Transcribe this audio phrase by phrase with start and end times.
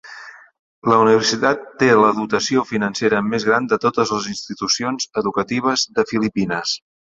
[0.91, 6.77] La universitat té la dotació financera més gran de totes les institucions educatives de Filipines.